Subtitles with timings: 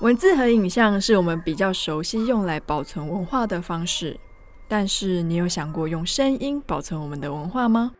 [0.00, 4.18] 文字和影像是我们比较熟悉用来保存文化的方式，
[4.68, 7.92] 但是你有想过用声音保存我们的文化吗？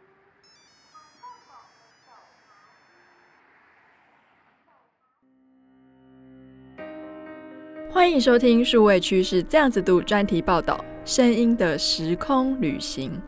[7.90, 13.18] 欢迎收听数位趋势这样子读专题报道：声音的时空旅行。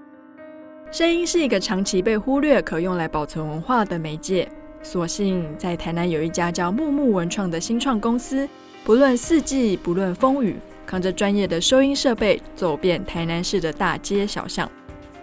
[0.93, 4.49] 声音是一个长期被忽略、可用来保存文化的媒介。
[4.83, 8.49] 所幸在台南有一家叫木木文创的新创公司。
[8.85, 14.71] 不论四季，不论风雨，扛着专业的收音设备，走遍台南市的大街小巷，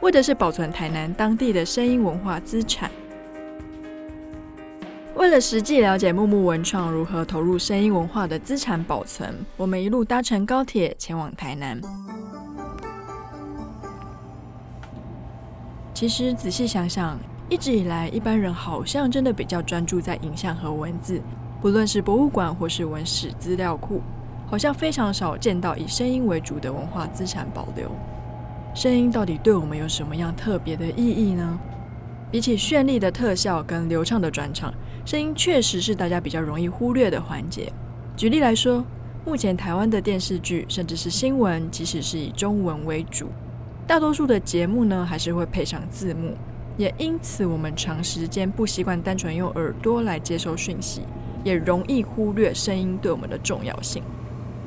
[0.02, 2.92] 为的是保存台南当地的声音文化资产。
[5.16, 11.80] 为了实际了解木木文创如何投入声音文化的资产保存，我们一路搭乘高铁前往台南。
[15.94, 17.18] 其实仔细想想，
[17.50, 21.22] 一直以来，一般人好像真的比较专注在影像和文字。
[21.62, 24.02] 不论是博物馆或是文史资料库，
[24.48, 27.90] 好像非常少见到以声音为主的文化资产保留。
[28.74, 31.60] 声音到底对我们有什么样特别的意义呢？
[32.32, 34.74] 比起绚丽的特效跟流畅的转场，
[35.06, 37.72] 声音确实是大家比较容易忽略的环节。
[38.18, 38.84] 举例来说，
[39.24, 43.28] 目前台湾的电视剧甚至是新闻，即使是以中文为主，
[43.86, 46.36] 大多数的节目呢还是会配上字幕，
[46.78, 51.02] 也因此我们长时间不习惯单纯用耳朵来接收讯息。
[51.44, 54.02] 也容易忽略声音对我们的重要性，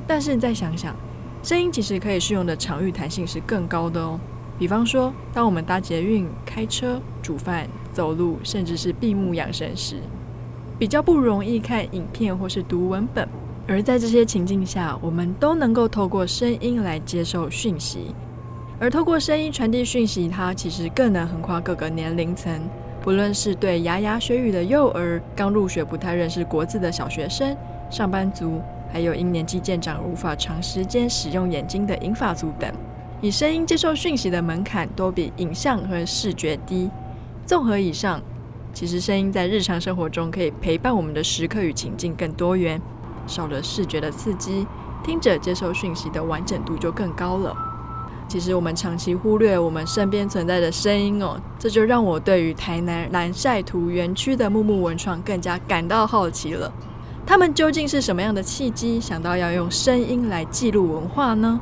[0.05, 0.95] 但是你再想想，
[1.41, 4.19] 声音其实可以适用的场域弹性是更高的哦。
[4.59, 9.95] 比方说，当我们搭捷运、开车、煮饭、走路，甚至是闭目养神时，
[10.77, 13.27] 比较不容易看影片或是读文本，
[13.67, 18.13] 而在这些情境下，我们都能够透过声音来接受讯息，
[18.79, 22.61] 而透过声音传递讯息，它其实更能横跨各个年龄层。
[23.01, 27.57] 不论是对牙牙学语的幼儿、刚入学不太认识国字的小学生、
[27.89, 28.61] 上班族，
[28.91, 32.71] 还有因年纪渐长无法长时间使用眼睛的银发族等，
[33.19, 36.91] 以声音接受讯息的门槛都比影像和视觉低。
[37.47, 38.21] 综合以上，
[38.73, 42.79] 其实声音在日常生活中可以陪伴我们的时刻与情境更多元，
[43.25, 44.67] 少了视觉的刺激，
[45.03, 47.55] 听者接受讯息的完整度就更高了。
[48.27, 56.71] 其实我们长期忽略我们身边存在的声音哦，这就让我对于台南蓝晒图园区的木木文创更加感到好奇了。
[57.25, 61.59] 他们究竟是什么样的契机，想到要用声音来记录文化呢？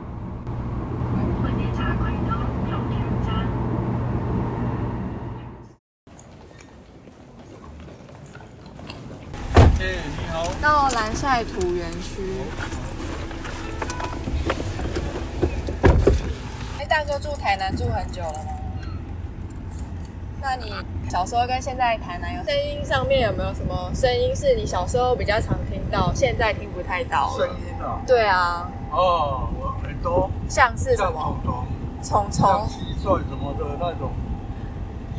[9.77, 12.21] 嘿，你好，到蓝晒图园区。
[16.95, 18.53] 大哥住台南住很久了吗？
[18.83, 18.88] 嗯。
[20.41, 20.73] 那你
[21.09, 27.35] 小时候跟现在台南有声音上面有没有什么声音是你小时候比较常听到，现在听不太到？
[27.38, 28.00] 声音啊？
[28.07, 28.72] 对啊。
[28.91, 30.31] 哦，我很多。
[30.47, 31.38] 像是什么？
[31.44, 32.31] 虫虫。
[32.31, 32.50] 虫虫。
[32.69, 34.13] 蟋蟀什么的那种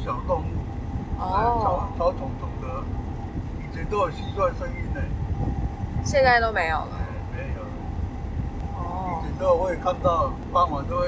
[0.02, 1.20] 小动物。
[1.20, 1.88] 哦。
[1.98, 2.68] 小虫虫的，
[3.60, 5.02] 以前都有蟋蟀声音呢。
[6.02, 6.88] 现在都没有了。
[7.36, 7.60] 没有。
[8.80, 9.20] 哦。
[9.20, 11.06] 以前都会看到，傍晚都会。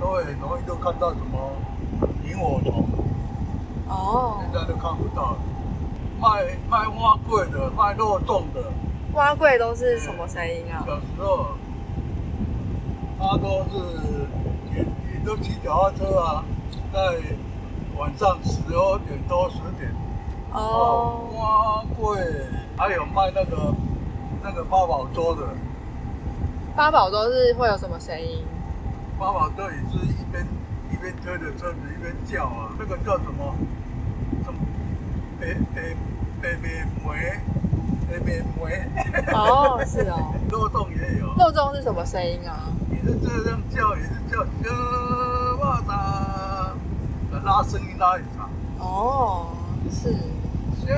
[0.00, 1.52] 都会很容易都看到什么
[2.24, 2.84] 萤火虫。
[3.88, 5.32] 哦，现在都看不到。
[5.32, 5.38] 了。
[6.18, 8.72] 卖卖花柜的，卖肉粽的，
[9.12, 10.82] 花柜都是什么声音啊？
[10.86, 11.48] 小时候，
[13.18, 14.26] 他都是
[14.74, 16.44] 也也都骑脚踏车啊，
[16.90, 17.16] 在
[17.98, 19.94] 晚上十二点多十点。
[20.52, 22.18] 哦，花柜
[22.78, 23.74] 还有卖那个
[24.42, 25.42] 那个八宝粥的，
[26.74, 28.42] 八宝粥是会有什么声音？
[29.18, 30.46] 八宝车也是一边
[30.92, 33.54] 一边推着车子一边叫啊，那个叫什么？
[34.44, 34.58] 什么？
[35.40, 35.96] 北北
[36.40, 37.40] 北北梅，
[38.08, 39.32] 北北梅。
[39.32, 40.34] 哦，是哦。
[40.52, 41.32] 漏洞也有。
[41.38, 42.68] 漏洞是什么声音啊？
[42.90, 48.50] 也是这样叫，也是叫小巴掌，拉声音拉很长。
[48.78, 49.48] 哦，
[49.90, 50.14] 是。
[50.86, 50.94] 小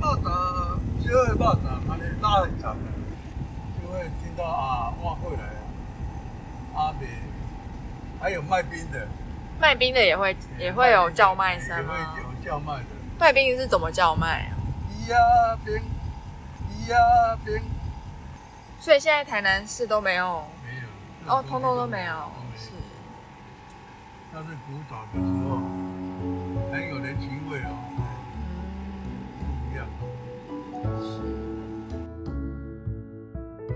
[0.00, 2.86] 巴掌，小巴掌，把你拉很长的，
[3.80, 5.14] 就会听到啊，碗
[8.20, 9.08] 还有卖冰的，
[9.60, 12.14] 卖冰的也会也会有叫卖声吗？
[12.16, 12.84] 也会有叫卖的。
[13.18, 14.56] 卖冰是怎么叫卖啊？
[15.06, 15.74] 咿呀冰，
[16.86, 17.62] 咿呀冰。
[18.80, 22.14] 所以现在台南市都没有，没有哦，通通都没有。
[22.56, 22.70] 是，
[24.32, 25.60] 那是古早的时候，
[26.72, 27.86] 很有人情味哦。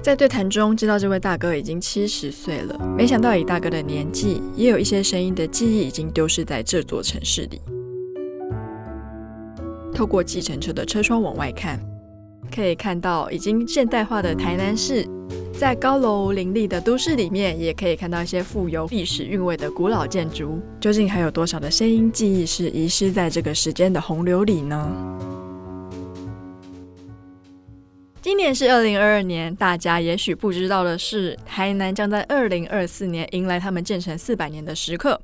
[0.05, 2.79] 在对谈中，知道这位大哥已经七十岁了。
[2.95, 7.59] 没想到以大哥的年纪，也有一些声音的记忆已经丢失在这座城市里。
[9.95, 11.81] 透过计程车的车窗往外看，
[12.55, 15.09] 可以看到已经现代化的台南市。
[15.59, 20.61] 在高楼林立的都市里面，也可以看到一些富有历史韵味的古老建筑。
[20.79, 24.87] 究竟还有多少的声音记忆是遗失在这个时间的洪流里呢？
[28.25, 35.21] 今年是二零二二年，大家也许不知道的是，台南将在二零二四年迎来他们建成四百年的时刻。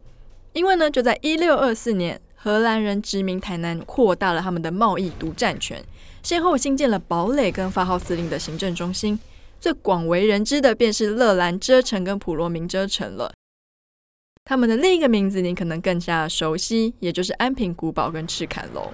[0.53, 5.83] 因为呢，就在一六二四年，荷兰人殖民台南，扩大了他们的贸易独占权，
[6.23, 9.19] 先后新建了堡垒跟发号司令的行政中心。
[9.59, 13.33] 最广为人知的便是勒兰遮城跟普罗民遮城了。
[14.45, 18.93] 他们的另一个名字你可能更加熟悉，也就是安平古堡跟赤崁楼。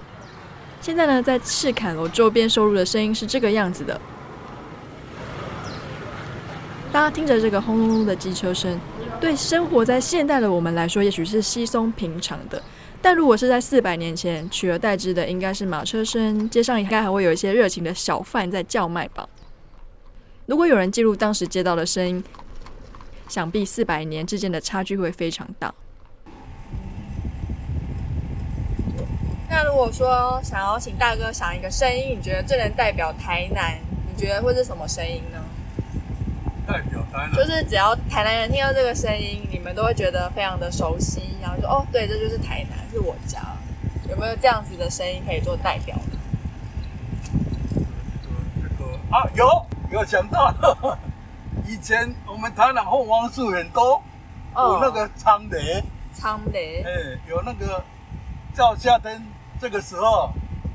[0.81, 3.99] 现在呢，在赤坎楼周边收录的声音是这个样子的。
[6.91, 8.79] 大家听着这个轰隆隆的机车声，
[9.19, 12.61] 对生活在现代的我们来说，也许是稀松平常的。
[13.01, 19.27] 但如果是在四百年前，取而代之的应该是马车声，街上应该还会有一些热情的小贩在叫卖吧。
[20.45, 22.23] 如果有人记录当时街道的声音，
[23.27, 25.73] 想必四百年之间的差距会非常大。
[29.49, 35.39] 那如果说想要请大哥想一个声音，你觉得最能代表台南，你觉得会是什么声音呢？
[36.67, 43.39] 代表台南，就是只要台南人听到这个声音，你们都会觉得非常的熟悉，然后说哦，对，这就是台南，是我家。
[44.09, 46.19] 有没有这样子的声音可以做代表呢？
[48.61, 49.65] 这个啊，有。
[49.89, 50.99] 有想到了，
[51.65, 54.03] 以前我们台南凤凰树很多，
[54.53, 55.81] 有那个苍雷，
[56.13, 57.81] 苍雷，哎，有那个
[58.53, 59.25] 叫夏天
[59.59, 60.31] 这个时候，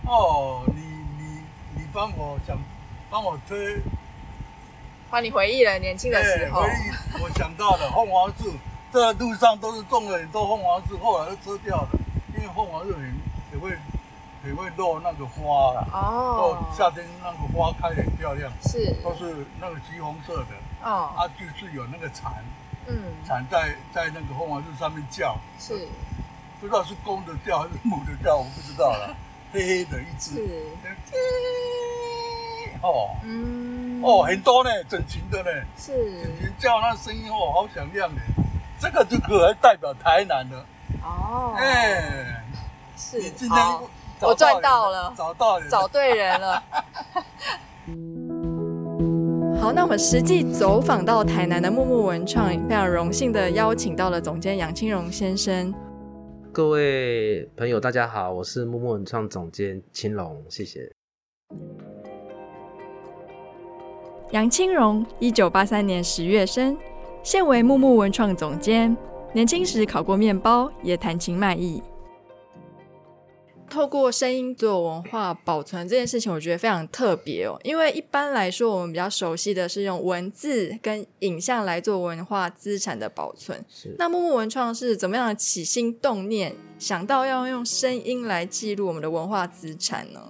[0.06, 0.80] 哦，你
[1.18, 1.42] 你
[1.76, 2.58] 你帮我想
[3.10, 3.80] 帮我推，
[5.10, 6.62] 帮你回忆了年轻的时候。
[6.62, 8.54] 回忆，我想到了凤凰树，
[8.92, 11.88] 这路上都是种了很多凤凰树，后来都遮掉了，
[12.34, 13.14] 因为凤凰树很
[13.52, 13.76] 也会。
[14.44, 20.46] 也会落那个花啦，哦，夏天那个花开得很漂亮，是，都是那个橘红色的，
[20.82, 22.44] 哦，它就是有那个蝉，
[22.88, 25.86] 嗯，蝉在在那个凤凰树上面叫，是，
[26.62, 29.12] 不知道是公的叫还是母的叫，我不知道了，
[29.52, 31.12] 黑黑的一只，是，
[32.80, 38.20] 哦，嗯，哦，很多呢，整群的呢，是，整群叫那声音哦，好响亮呢，
[38.78, 40.64] 这个就可能代表台南了，
[41.02, 42.44] 哦，哎，
[42.96, 43.58] 是，你今天。
[44.20, 46.62] 我赚到了，找到人，找对人了。
[49.60, 55.74] 好，那我们实际走访到台南的木木文创，非常荣幸的邀请到了总监杨清荣先生。
[56.54, 60.80] 各位朋友，大家好，我是木木文创总监青龙，谢谢。
[64.32, 66.76] 杨青荣，一九八三年十月生，
[67.22, 68.94] 现为木木文创总监。
[69.32, 71.82] 年轻时烤过面包，也弹琴卖艺。
[73.72, 77.58] 透过声音做文化保存这件事情，我觉得非常特别哦。
[77.64, 83.64] 因为一般来说，我们比较熟悉的是用文字跟影像来做文化资产的保存。
[83.70, 83.96] 是。
[83.98, 90.20] 那木木文创是怎么样起心动念，想到要用声音来记录我们的文化资产呢？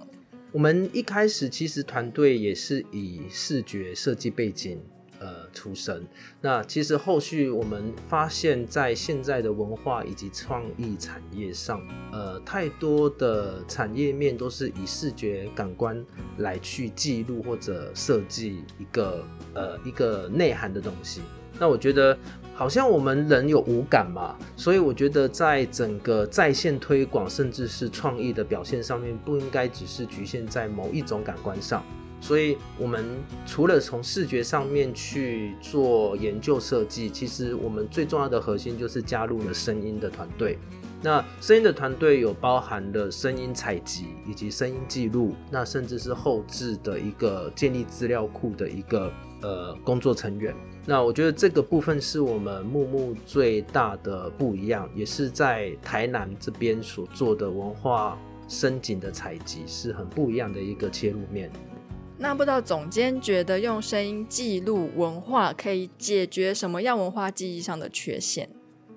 [0.53, 4.79] 我们一开始其实团队也是以视觉设计背景。
[5.23, 6.05] 呃，出生。
[6.41, 11.81] 那其实后续我们发现，在现在的文化以及创意产业上，
[12.11, 16.05] 呃，太多的产业面都是以视觉感官
[16.39, 21.21] 来去记录或者设计一个呃一个内涵的东西。
[21.57, 22.17] 那我觉得，
[22.53, 31.81] 好像我们人有五感嘛，所以我觉得在整个在线推广，甚至是创意的表现上面，不应该只是局限在某一种感官上。
[32.23, 33.03] 所以，我们
[33.45, 40.57] 除了从视觉上面去做研究设计，其实我们最重要的核心就是加入了声音的团队。
[41.01, 49.11] 那声音的团队有包含了声音采集以及声音记录，那甚至是后置的一个建立资料库的一个
[49.41, 50.55] 呃工作成员。
[50.85, 61.51] 那我觉得这个部分是我们木木最大的不一样，也是在台南这边所做的文化声景的采集是很不一样的一个切入面。
[62.17, 68.49] 那不知道总监觉得用声音记录文化可以解决什么样文化记忆上的缺陷？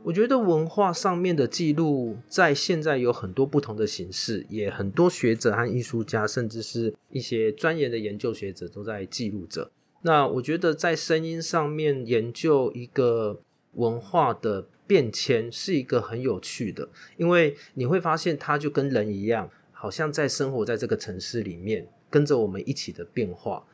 [0.04, 9.72] 我觉得文化上面的记录在现在有很多不同的形式，也很多学者和艺术家，甚至是一些专业的研究学者都在记录着。
[10.02, 13.40] 那我觉得在声音上面研究一个
[13.72, 21.88] 文化的变迁是一个很有趣的，因为你会发现它就跟人一样，好像在生活在这个城市里面。
[22.10, 23.64] 跟着我们一起的变化，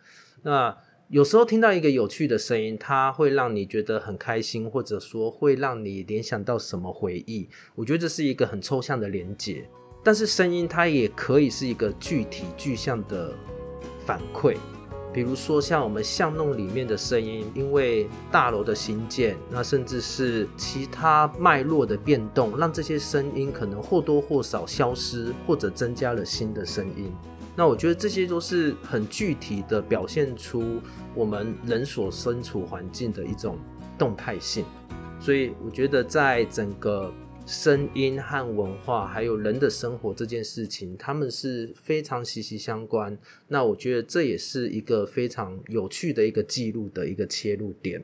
[0.42, 0.76] 那
[1.08, 7.48] 有时候听到一个有趣的声音，它会让你觉得很开心，或者说会让你联想到什么回忆。
[7.74, 9.68] 我觉得这是一个很抽象的连结。
[10.02, 13.32] 但是声音它也可以是一个具体具象的
[14.06, 14.56] 反馈。
[15.12, 27.12] 比如说，像我们巷弄里面的声音，因为大楼的兴建，那甚至是其他脉络的变动，让这些声音可能或多或少消失，或者增加了新的声音。
[27.54, 30.80] 那我觉得这些都是很具体的表现出
[31.14, 33.58] 我们人所身处环境的一种
[33.98, 34.64] 动态性。
[35.20, 37.12] 所以，我觉得在整个
[37.46, 43.16] 声音和文化，还有人的生活这件事情，他们是非常息息相关。
[43.48, 48.02] 那我觉得这也是一个非常有趣的一个记录的一个切入点。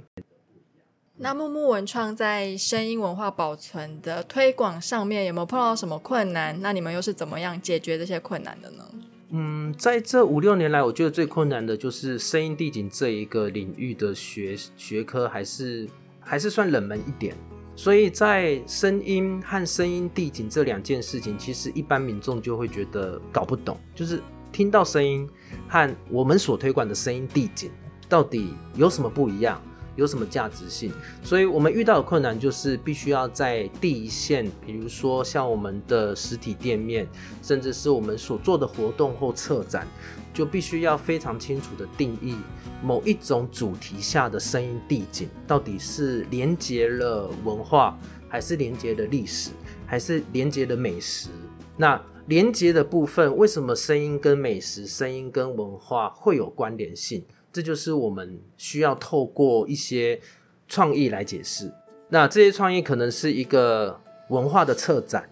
[1.16, 6.60] 那木木文创在声音文化保存的推广上面有没有碰到什么困难？
[6.60, 8.84] 那你们又是怎么样解决这些困难的呢？
[9.30, 15.86] 嗯，在这五六年来，我觉得最困难的就是声音地景这一个领域的学学科，还是
[16.20, 17.36] 还是算冷门一点。
[17.76, 24.20] 所以在声音和声音地景这两件事情，其实一般民众就会觉得搞不懂，就是
[24.50, 25.28] 听到声音
[25.68, 27.70] 和我们所推广的声音地景
[28.08, 29.62] 到底有什么不一样，
[29.98, 30.90] 有什么价值性。
[31.22, 37.06] 所以我们遇到的困难就是必须要在第一线，比如说像我们的实体店面，
[37.42, 39.86] 甚至是我们所做的活动或策展，
[40.32, 42.36] 就必须要非常清楚的定义。
[42.80, 49.50] 某一种主题下的声音地景，到底是连接了文化，还是连接了历史，
[49.84, 51.28] 还是连接了美食？
[51.76, 57.24] 那连接的部分，为什么声音跟美食、声音跟文化会有关联性？
[57.52, 60.20] 这就是我们需要透过一些
[60.66, 61.72] 创意来解释。
[62.08, 65.28] 那这些创意可能是一个文化的策展，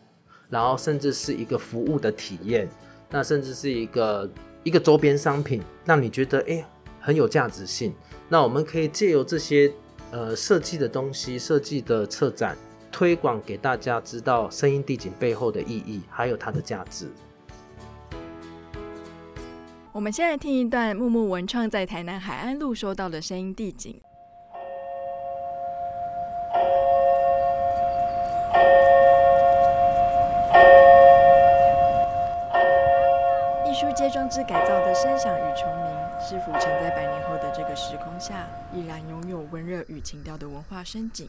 [0.49, 2.69] 然后甚至是一个服务的体验，
[3.11, 4.31] 那甚至是一个
[4.63, 6.65] 一个周边商品，让你觉得哎。
[6.99, 7.95] 很有价值性，
[8.29, 9.73] 那我们可以借由这些
[10.11, 12.59] 呃设计的东西、设计的策展，
[12.91, 17.07] 推广给大家知道声音地景背后的意义，还有它的价值。
[19.97, 23.99] 我们先来听一段木木文创在台南海安路收到的声音地景。
[33.65, 35.87] 艺术街装置改造的声响与虫鸣。
[36.21, 41.27] 是否曾在百年后的这个时空下，依然拥有温热与情调的文化深景？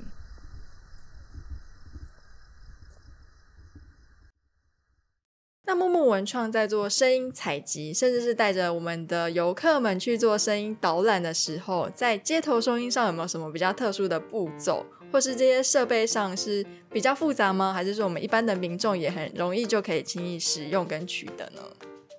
[5.63, 17.71] 那木文创在做声音采集，甚至是带着我们的游客们去做声音导览的时候，在街头收音上有没有什么比较特殊的步骤，或是这些设备上是比较复杂吗？
[17.73, 21.61] 还是说我们一般的民众也很容易就可以轻易使用跟取得呢？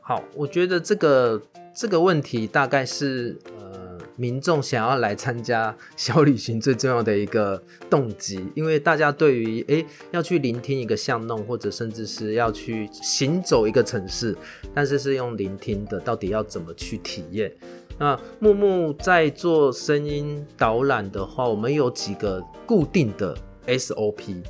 [0.00, 1.42] 好，我觉得这个。
[1.80, 3.77] 这个问题大概是呃，
[4.18, 14.36] 民众想要来参加小旅行最重要的一个动机，因为大家对于诶要去聆听一个巷弄，或者甚至是要去行走一个城市，
[14.74, 17.52] 但是是用聆听的，到底要怎么去体验？
[17.96, 23.36] 那木木在做声音导览的话，我们有几个固定的
[23.68, 24.42] SOP，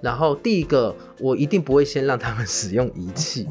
[0.00, 3.48] 然后第一个，我一定不会先让他们使用仪器。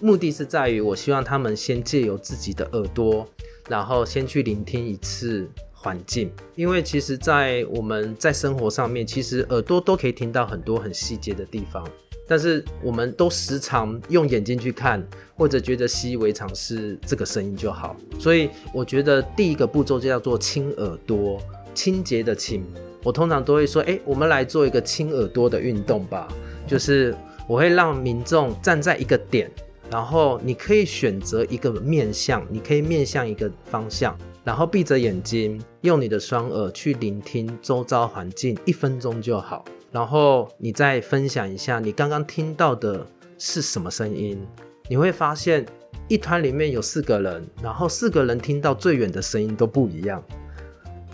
[0.00, 3.26] 目的是在于，我希望他们先借由自己的耳朵，
[3.68, 6.30] 然后先去聆听一次环境。
[6.54, 11.86] 因为其实，在我们在生活上面，其实耳朵都可以听到很多很细节的地方，
[12.26, 15.06] 但是我们都时常用眼睛去看，
[15.36, 17.96] 或者觉得习以为常是这个声音就好。
[18.18, 21.40] 所以我觉得第一个步骤就叫做清耳朵，
[21.74, 22.64] 清洁的清。
[23.02, 26.26] 我通常都会说，哎，我们来做一个清耳朵的运动吧，
[26.66, 27.14] 就是
[27.46, 29.50] 我会让民众站在一个点。
[29.90, 39.64] 然后你可以选择一个面向，你可以面向一个方向，然后闭着眼睛，用你的双耳去聆听周遭环境，一分钟就好。
[39.92, 43.06] 然后你再分享一下你刚刚听到的
[43.38, 44.40] 是什么声音。
[44.88, 45.64] 你会发现
[46.08, 50.22] 一团里面有四个人，然后四个人听到最远的声音都不一样。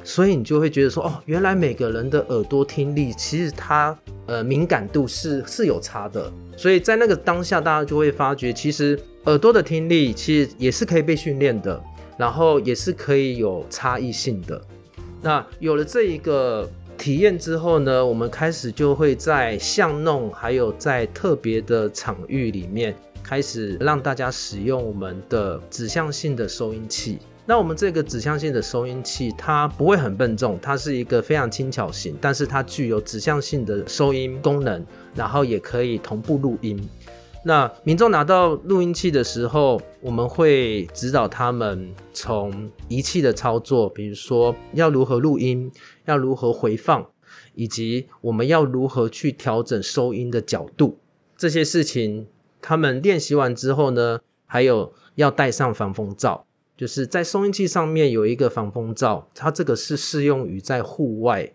[0.02, 6.32] 所以你就会觉得说，哦，原来每个人的耳朵听力其实它呃敏感度是是有差的。
[6.56, 11.82] 所以在那个当下，大家就会发觉，其实耳朵的听力其实也是可以被训练的，
[12.18, 14.60] 然后也是可以有差异性的。
[15.22, 27.18] 那有了这一个体验之后呢，我们开始就会在巷弄还有在特别的场域里面，开始让大家使用我们的指向性的收音器。
[27.50, 36.88] 那我们这个指向性的收音器，它不会很笨重，它是一个非常轻巧型，但是它具有指向性的收音功能，然后也可以同步录音。
[37.44, 45.72] 那民众拿到录音器的时候，我们会指导他们从仪器的操作，比如说要如何录音，
[46.04, 47.04] 要如何回放，
[47.56, 51.00] 以及我们要如何去调整收音的角度，
[51.36, 52.28] 这些事情
[52.62, 56.46] 他们练习完之后呢，还有要戴上防风罩，
[56.80, 61.52] 就是在收音器上面有一个防风罩，它这个是适用于在户外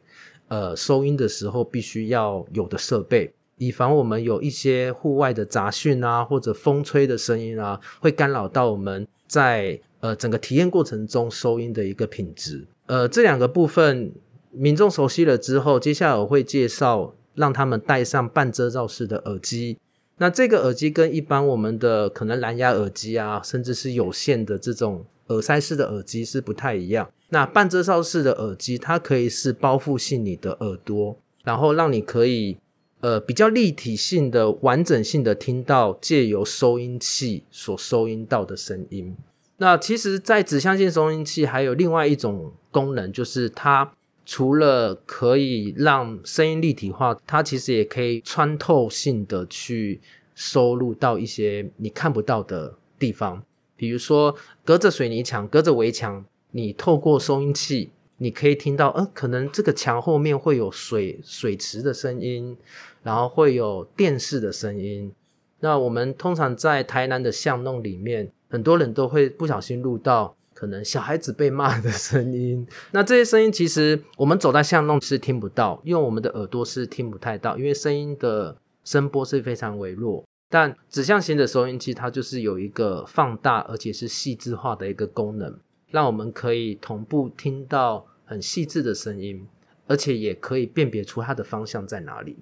[0.50, 12.68] 呃收音的时候必须要有的设备，以防我们有一些户外的杂讯啊，或者风吹的声音啊，会干扰到我们在呃整个体验过程中收音的一个品质。
[12.86, 14.14] 呃，这两个部分
[14.52, 19.80] 民众熟悉了之后，接下来我会介绍让他们戴上半遮罩式的耳机。
[20.18, 27.10] 那这个耳机跟一般我们的可能蓝牙耳机啊，甚至是有线的这种耳塞式的耳机是不太一样。
[27.30, 32.58] 那半遮罩式的耳机，它可以是包覆性你的耳朵，然后让你可以
[33.02, 39.16] 呃比较立体性的、完整性的听到借由收音器所收音到的声音。
[39.58, 43.92] 那其实，在指向性收音器还有另外一种功能，就是它。
[44.28, 50.02] 除了可以让声音立体化，它其实也可以穿透性的去
[50.34, 53.44] 收录到一些你看不到的地方，
[53.76, 62.58] 比如说隔着水泥墙、隔着围墙，你透过收音器，你可以听到，呃，可能这个墙后面会有水水池的声音，
[63.04, 65.12] 然后会有电视的声音。
[65.60, 70.36] 那我们通常在台南的巷弄里面，很多人都会不小心录到。
[70.54, 78.56] 可能小孩子被骂的声音，那这些声音其实我们走在巷弄是听不到，因为我们的耳朵是听不太到，因为声音的
[78.86, 80.25] 声波是非常微弱。
[80.50, 85.58] 但指向型的收音机它就是有一个放大而且是细致化的一个功能，
[85.90, 89.48] 让我们可以同步听到很细致的声音，
[89.88, 92.38] 而且也可以辨别出它的方向在哪里。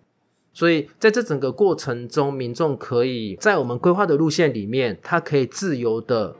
[0.52, 6.36] 所以在这整个过程中，民众可以在我们规划的路线里面，他可以自由的。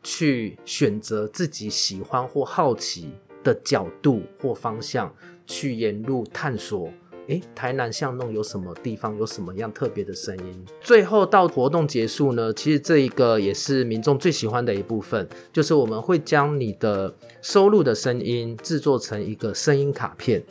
[0.00, 3.10] 去选择自己喜欢或好奇
[3.42, 5.12] 的角度或方向，
[5.44, 6.90] 去沿路探索。
[7.28, 10.64] 诶，台南巷弄有什么地方有什么样特别的声音？
[10.80, 12.50] 最后到活动结束呢？
[12.54, 20.42] 其实这一个也是民众最喜欢的一部分，就是我们会将你的收录的声音制作成一个声音卡片。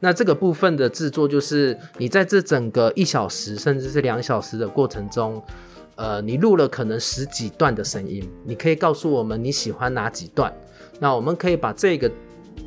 [0.00, 5.42] 那这个部分的制作，就是你在这整个一小时甚至是两小时的过程中。
[5.96, 10.54] 呃，你录了可能十几段的声音，你可以告诉我们你喜欢哪几段，
[11.00, 12.08] 那我们可以把这个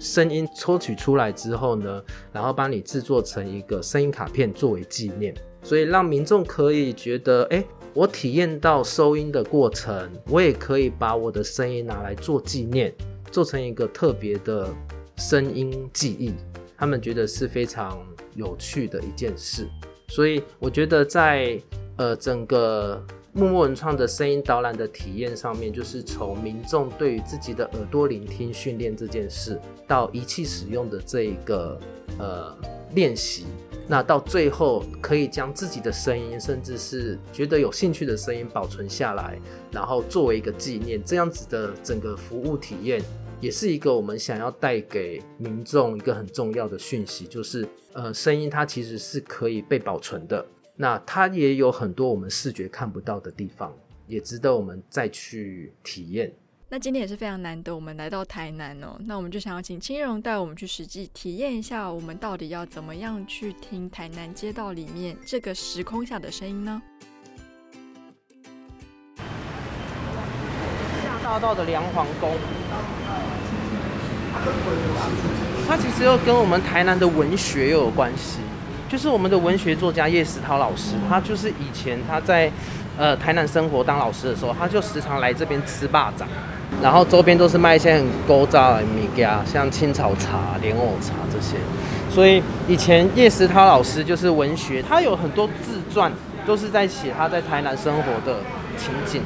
[0.01, 12.91] 声音抽取出来之后呢，然后帮你制作成一个声音卡片作为纪念，所以让民众可以觉得，哎，我体验到收音的过程，我也可以把我的声音拿来做纪念，
[13.31, 14.67] 做成一个特别的
[15.17, 16.33] 声音记忆，
[16.75, 19.67] 他们觉得是非常有趣的一件事，
[20.07, 21.61] 所以我觉得在
[21.97, 23.05] 呃整个。
[23.33, 31.79] 默默文创的声音导览的体验上面，就是从民众对于自己的耳朵聆听训练这件事，到仪器使用的这一个
[32.19, 32.53] 呃
[32.93, 33.45] 练习，
[33.87, 39.39] 那到最后可以将自己的声音，甚至是觉得有兴趣的声音保存下来，
[39.71, 43.01] 然后作为一个纪念，这样子的整个服务体验，
[43.39, 50.45] 也是一个我们想要带给民众一个很重要的讯息，就是呃声音它其实是可以被保存的。
[50.75, 53.73] 那它也有很多我们视觉看不到的地方，
[54.07, 56.31] 也值得我们再去体验。
[56.69, 58.95] 那今天也是非常难得，我们来到台南哦。
[59.01, 66.81] 那我们就想要请青荣带我们去实际体验一下，我们到底要怎么样去听台南街道里面这个时空下的声音呢？
[71.03, 72.37] 下大道的梁皇宫，
[75.67, 78.39] 它其实又跟我们台南的文学又有关系。
[78.91, 82.51] 就是我们的文学作家叶石涛老师，他就是以前他在
[82.97, 86.27] 呃台南生活当老师的时候，他就时常来这边吃霸掌，
[86.83, 91.55] 然后周边都是卖一些很勾扎的米家，像青草茶、莲藕茶这些。
[92.09, 96.11] 所以以前叶石涛老师就是文学，他有很多自传
[96.45, 98.41] 都是在写他在台南生活的
[98.77, 99.21] 情景，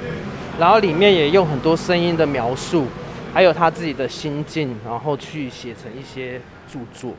[0.60, 2.86] 然后里面也用很多声音的描述，
[3.34, 6.40] 还有他自己的心境，然后去写成一些
[6.72, 7.16] 著作。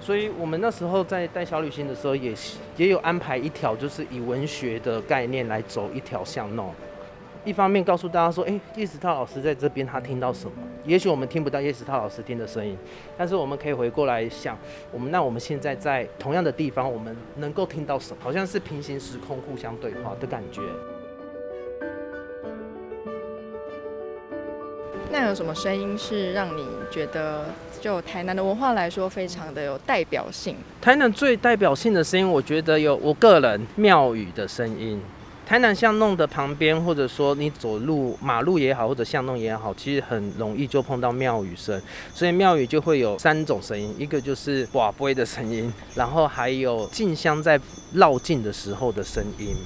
[0.00, 2.34] 所以我们那时候在带小旅行的时候，也
[2.76, 6.72] 也有安排一条，就是以文学的概念来走一条巷弄。
[7.44, 10.52] 一方面告诉大家说，哎，叶石涛老师在这边，他听到什么？
[10.84, 12.76] 也许我们听不到叶石涛老师听的声音，
[13.16, 14.56] 但是我们可以回过来想，
[14.92, 18.22] 我们那我们现在在同样的地方，我们能够听到什么？
[18.22, 20.60] 好像是平行时空互相对话的感觉。
[25.10, 27.46] 那有什么声音是让你觉得
[27.80, 30.56] 就台南的文化来说非常的有代表性？
[30.82, 35.00] 台南最代表性的声音，我觉得有我个人庙宇的声音。
[35.46, 41.80] 台南巷弄的旁边，或者说你走路马路也好，或者巷弄也好，其实很容易就碰到庙宇声。
[42.12, 47.58] 所以庙宇就会有三种声音，一个就是跋杯的声音，然后还有进香在
[47.94, 49.56] 绕境的时候的声音。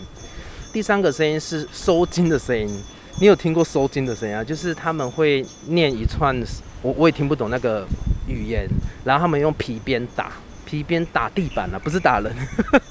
[0.72, 2.80] 第三个声音是收金的声音。
[3.20, 4.42] 你有听过收金的声音啊？
[4.42, 6.36] 就是他们会念一串，
[6.82, 7.86] 我我也听不懂那个
[8.26, 8.66] 语言，
[9.04, 10.32] 然后他们用皮鞭打，
[10.64, 12.34] 皮鞭打地板啊，不是打人。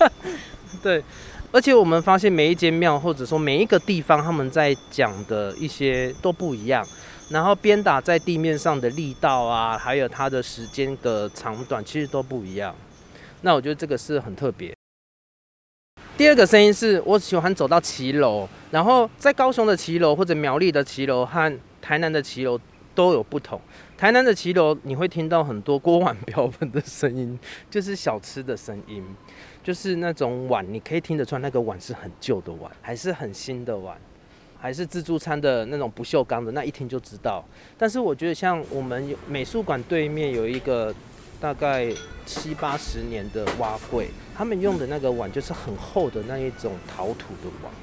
[0.81, 1.03] 对，
[1.51, 6.85] 而且我们发现每一间庙或者说每一个地方，他们在讲的一些都不一样。
[7.29, 12.73] 然后鞭打在地面上的力道啊，还有它的时间的长短，其实都不一样。
[13.41, 14.73] 那我觉得这个是很特别。
[16.21, 22.59] 第二个声音是我喜欢走到骑楼，然后在高雄的骑楼或者苗栗的骑楼和台南的骑楼
[22.93, 23.59] 都有不同。
[23.97, 27.39] 台南的骑楼你会听到很多锅碗瓢盆的声音，
[27.71, 29.03] 就是小吃的声音，
[29.65, 33.97] 就是那种碗，你可以听得出来那个碗是很旧的碗，还是很新的碗。
[34.59, 37.43] 还是自助餐的那种不锈钢的，那一听就知道。
[37.79, 40.93] 但是我觉得像我们美术馆对面有一个
[41.41, 41.91] 大概
[42.25, 47.73] 七八十年的挖柜，他们用的那个碗就是很厚的那一种陶土的碗。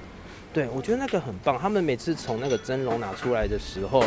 [0.53, 1.59] 对，我觉得那个很棒。
[1.59, 4.03] 他们每次从那个蒸笼拿出来的时候，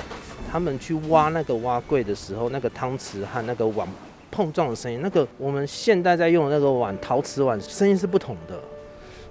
[0.50, 3.88] 他们去挖那个挖柜的时候，那个汤匙和那个碗
[4.32, 8.58] 碰撞的声音，那个我们现代在用的那个碗陶瓷碗声音是不同的。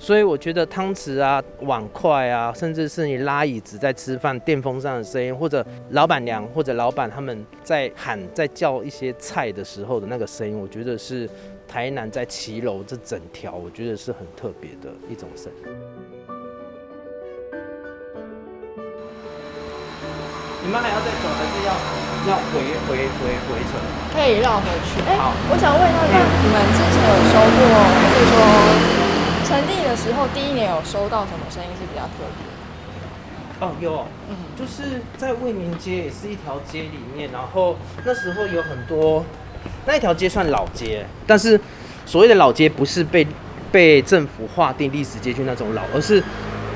[0.03, 11.29] 所以我觉得汤匙啊、碗筷啊，甚至是你拉椅子在吃饭、电风扇的声音，或者老板娘或者老板他们在喊、在叫一些菜的时候的那个声音，我觉得是
[11.69, 15.71] 台南在骑楼这整条，我觉得是很特别的一种声音。
[20.65, 21.77] 你们还要再走，还是要
[22.27, 23.77] 要回回回回程？
[24.15, 24.99] 可以绕回去。
[25.07, 25.13] 哎、
[25.51, 27.61] 我想问一下，那你们之前有收过，
[28.01, 29.10] 可以说？
[29.51, 33.67] 成立的时候，第一年有收到什么声音是比较特别？
[33.67, 39.25] 哦，有，嗯，就是在卫民街，也是一条街里面，然后那时候有很多，
[39.87, 41.61] 那一条街算老街，但是
[42.07, 43.27] 所谓的老街不是被
[43.73, 46.23] 被政府划定历史街区那种老，而是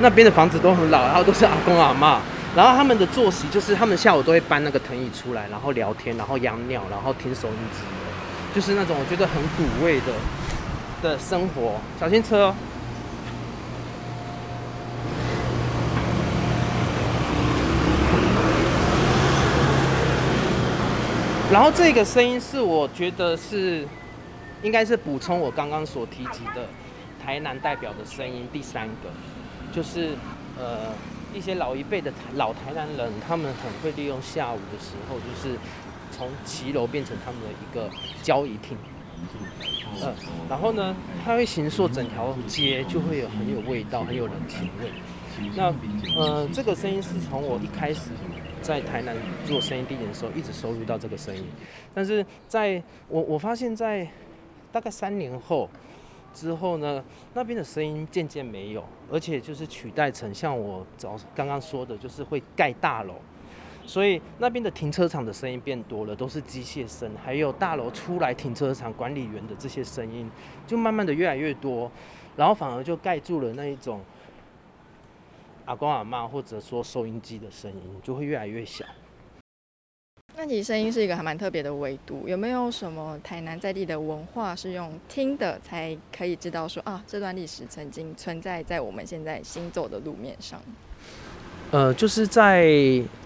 [0.01, 2.19] 那边的房子都很老，然后都是阿公阿嬷，
[2.57, 7.79] 然后他们的作息就是他们下午都会搬那个藤椅出来，然后聊天，然后养鸟，然后听收音机，
[8.53, 10.07] 就是那种我觉得很古味的。
[11.05, 12.55] 的生活，小心车哦。
[21.53, 23.87] 然后这个声音是我觉得是，
[24.63, 26.67] 应该是补充我刚刚所提及的
[27.23, 28.49] 台南代表的声音。
[28.51, 29.11] 第三个
[29.71, 30.15] 就是
[30.59, 30.91] 呃
[31.35, 35.59] 一些老一辈的老台南人，他们很会利用下午的时候，就是
[36.11, 38.79] 从骑楼变成他们的一个交易厅。
[40.03, 40.15] 嗯，
[40.49, 44.91] 然后呢，它会形塑整条街，就会有很有味道，很有人情味。
[45.57, 45.75] 那
[46.17, 48.11] 呃，这个声音是从我一开始
[48.63, 51.45] 在台南做声音地点的时候，一直收录到这个声音。
[51.93, 54.07] 但是在我我发现，在
[54.71, 55.69] 大概三年后
[56.33, 57.03] 之后呢，
[57.35, 63.15] 那边的声音渐渐没有，而且就是取代成像我早刚刚说的，就是会盖大楼。
[63.87, 70.31] 所以那边的停车场的声音变多了，都是机械声，还有大楼出来停车场管理员的这些声音，
[70.67, 71.91] 就慢慢的越来越多，
[72.37, 74.01] 然后反而就盖住了那一种
[75.67, 78.85] 阿公阿妈或者说收音机的声音，就会越来越小。
[80.37, 90.61] 那其实声音是一个还蛮特别的维度，有没有什么台南在地的文化是用听的才可以知道说啊，这段历史曾经存在在我们现在行走的路面上？
[91.75, 92.63] 呃，就是在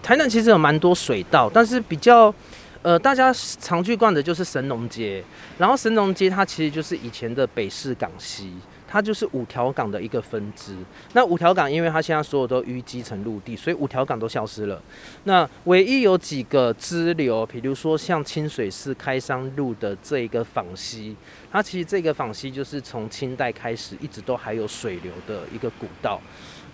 [0.03, 2.35] 台南其实有蛮多水道，但是比较
[2.81, 3.31] 呃大家
[3.61, 5.23] 常去逛的就是神农街，
[5.59, 8.55] 然后神农街它其实就是以前的北势港溪，
[8.89, 10.75] 它就是五条港的一个分支。
[11.13, 14.81] 那五条港因为它现在所有都淤积成陆地，所以五条港都消失了。
[15.25, 21.15] 那唯一有几个支流，比如说像清水寺开山路的这一个坊溪，
[21.53, 26.19] 它其实这个坊溪就是从清代开始一直都还有水流的一个古道。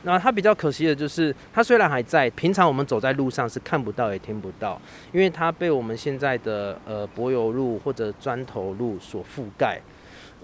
[0.05, 4.81] 那它比较可惜的就是，它虽然还在，平常我们走在路上是看不到也听不到，
[5.12, 9.81] 因为它被我们现在的呃柏油路或者砖头路所覆盖。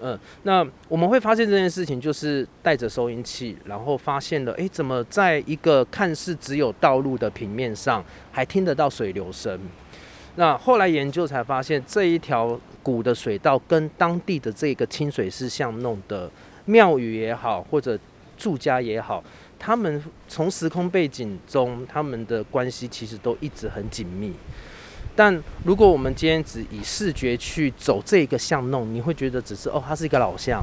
[0.03, 9.59] 嗯、那我们会发现这件事情，就是带着收音器，然后发现了，诶，怎么在一个看似只有道路的平面上，还听得到水流声？
[10.37, 16.27] 那后来研究才发现，这一条古的水道跟当地的这个清水寺巷弄的
[16.65, 17.95] 庙宇也好，或者
[18.35, 19.23] 住家也好。
[19.63, 24.33] 他们从时空背景中，他们的关系其实都一直很紧密。
[25.15, 30.59] 但如果我们今天只以视觉去走这个巷弄，你会觉得只是哦，它是一个老巷，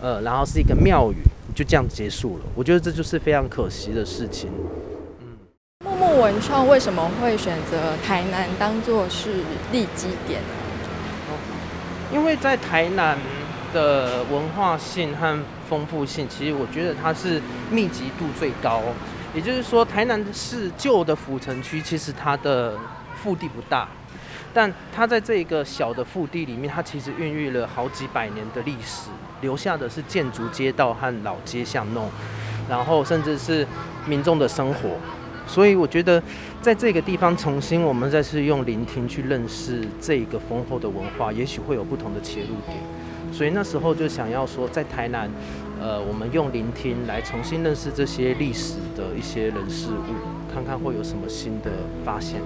[0.00, 1.22] 呃，然后是一个庙宇，
[1.54, 2.44] 就这样结束了。
[2.56, 4.50] 我觉得这就是非常可惜的事情。
[5.20, 5.38] 嗯，
[5.84, 10.48] 木木文创为什么会选择台南当做是立基点呢？
[12.12, 13.16] 因为在台南，
[13.72, 15.38] 的文化性和
[15.72, 18.82] 丰富性，其实我觉得它是密集度最高。
[19.34, 22.76] 也就是说，台南市旧的府城区，其实它的
[23.16, 23.88] 腹地不大，
[24.52, 29.08] 但它在这个小的腹地里面，它其实孕育了好几百年的历史，
[29.40, 32.10] 留下的是建筑街道和老街巷弄，
[32.68, 33.66] 然后甚至是
[34.06, 34.90] 民众的生活。
[35.46, 36.22] 所以我觉得，
[36.60, 42.76] 在这个地方重新我们再次用聆听去认识这个丰厚的文化，也许会有不同的切入点。
[43.32, 45.26] 所以那时候就想要说，在台南，
[45.82, 51.72] 呃，我们用聆听来重新认识这些历史的一些人事物，看看会有什么新的
[52.04, 52.40] 发现。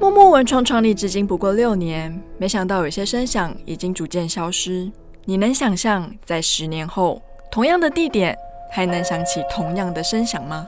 [0.00, 4.90] 默默文创创立至今不过六年，没想到有些声响已经逐渐消失。
[5.24, 8.36] 你能想象在十年后，同样的地点，
[8.72, 10.66] 还能响起同样的声响吗？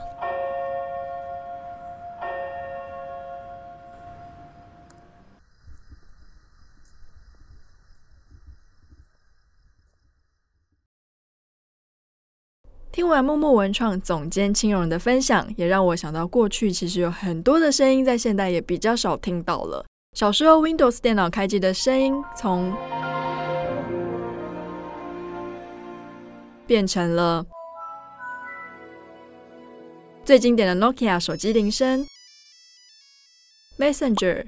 [12.91, 19.85] 听完默默文创总监青蓉的分享，也让我想到过去其实有很多的声音在现代也比较少听到了。
[20.13, 22.75] 小时候 Windows 电脑开机的声音，从
[26.67, 27.45] 变成了。
[30.25, 32.05] 最经典的 Nokia 手机铃声
[33.79, 34.47] ，Messenger，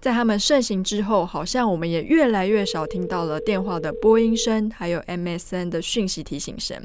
[0.00, 6.80] 在他们盛行之后，好像我们也越来越少听到了电话的播音声，还有 MSN 的讯息提醒声。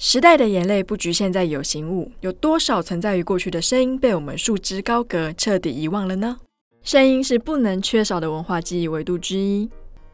[0.00, 6.38] 时代的眼泪不局限在有形物，有多少存在于过去的声音被我们束之高阁，彻底遗忘了呢？
[6.84, 9.68] 声音是不能缺少的文化记忆维度之一。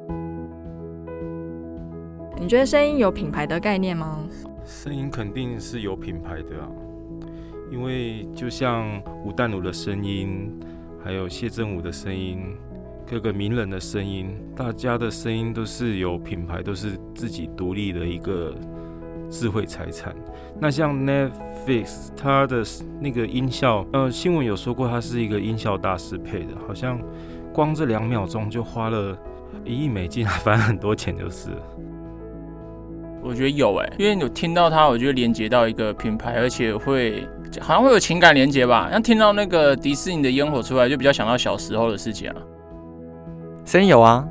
[2.39, 4.19] 你觉得声音有品牌的概念吗？
[4.65, 6.69] 声音肯定是有品牌的啊。
[7.71, 10.51] 因为就像吴淡如的声音，
[11.05, 12.57] 还有谢振武的声音，
[13.07, 18.55] 各个名人的声音，大家的声音都是有品牌，都是自己独立的一个
[19.31, 20.15] 智慧财产。
[20.59, 22.63] 那像 Netflix，它的
[23.01, 27.01] 那个音效，呃，新闻有说过，它是一个音效大师配的，好像
[27.53, 29.17] 光这两秒钟就花了
[29.65, 31.51] 一亿美金，反正很多钱就是。
[33.23, 37.27] 我觉得有哎，因为有听到它，我觉得连接到一个品牌，而且会。
[37.61, 42.37] 好像会有情感连接吧，像听到那个迪士尼的烟火出来，就比较想到小时候的事情啊。
[43.65, 44.25] 声音有啊，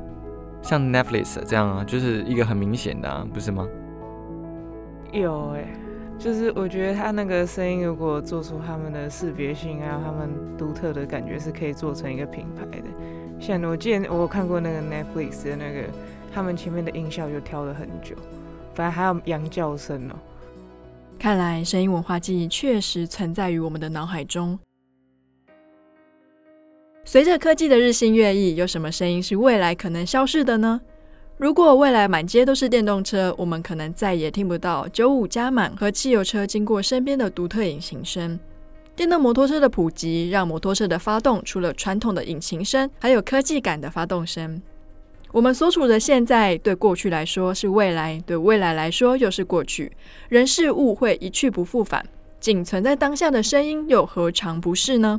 [0.62, 3.68] 像 Netflix 这样啊，就是一个很明显的啊，不是吗？
[5.12, 5.64] 有哎、
[6.18, 12.86] 就是我觉得他那个声音，如果做出他们的识别性，还有他们独特的感觉，是可以做成一个品牌的。
[13.40, 15.88] 像我记得我看过那个 Netflix 的那个，
[16.32, 18.14] 他们前面的音效就挑了很久，
[18.74, 20.14] 反正还有羊叫声哦。
[21.18, 24.58] 看来声音文化记忆确实存在于我们的脑海中。
[27.04, 30.80] 随着科技的日新月异，有什么声音是未来可能消失的呢？
[31.40, 38.38] 如果未来满街都是电动车，我们可能再也听不到九五加满和汽油车经过身边的独特引擎声。
[38.94, 44.60] 电动摩托车的普及，让摩托车的发动除了传统的引擎声，还有科技感的发动声。
[45.32, 49.90] 我们所处的现在，对过去来说是未来，对未来来说又是过去。
[50.28, 52.04] 人事物会一去不复返，
[52.38, 55.18] 仅存在当下的声音又何尝不是呢？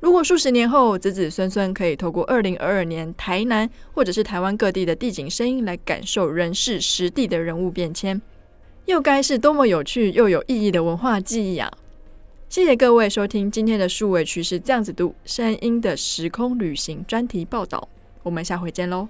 [0.00, 8.20] 如果数十年后，子子孙孙可以透过二零二二年台南或者是台湾各地的地景声音来感受人事实地的人物变迁，
[8.86, 11.70] 又该是多么有趣又有意义的文化记忆啊！
[12.48, 17.86] 谢谢各位收听今天的数位趋势这样子读声音的时空旅行专题报道，
[18.22, 19.06] 我们下回见喽。